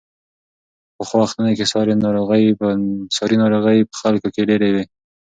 [0.95, 1.65] په پخوا وختونو کې
[3.17, 4.83] ساري ناروغۍ په خلکو کې ډېرې وې.